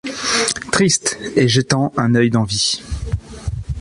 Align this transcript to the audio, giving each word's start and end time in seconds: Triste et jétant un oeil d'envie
Triste 0.71 1.19
et 1.35 1.47
jétant 1.47 1.91
un 1.95 2.15
oeil 2.15 2.31
d'envie 2.31 2.81